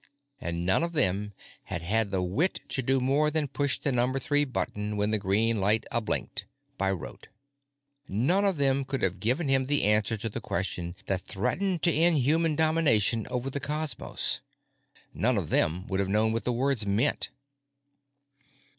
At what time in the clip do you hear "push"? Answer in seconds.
3.47-3.77